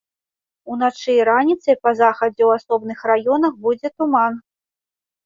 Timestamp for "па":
1.87-1.91